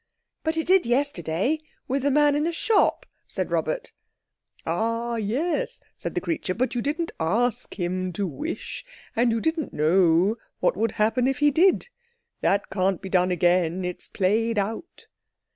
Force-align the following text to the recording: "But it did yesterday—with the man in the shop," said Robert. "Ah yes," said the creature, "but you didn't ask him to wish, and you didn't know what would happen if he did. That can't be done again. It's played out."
"But 0.41 0.57
it 0.57 0.65
did 0.65 0.87
yesterday—with 0.87 2.01
the 2.01 2.09
man 2.09 2.35
in 2.35 2.43
the 2.43 2.51
shop," 2.51 3.05
said 3.27 3.51
Robert. 3.51 3.93
"Ah 4.65 5.17
yes," 5.17 5.79
said 5.95 6.15
the 6.15 6.21
creature, 6.21 6.55
"but 6.55 6.73
you 6.73 6.81
didn't 6.81 7.11
ask 7.19 7.79
him 7.79 8.11
to 8.13 8.25
wish, 8.25 8.83
and 9.15 9.31
you 9.31 9.39
didn't 9.39 9.73
know 9.73 10.37
what 10.59 10.75
would 10.75 10.93
happen 10.93 11.27
if 11.27 11.37
he 11.37 11.51
did. 11.51 11.89
That 12.41 12.71
can't 12.71 12.99
be 12.99 13.09
done 13.09 13.29
again. 13.29 13.85
It's 13.85 14.07
played 14.07 14.57
out." 14.57 15.05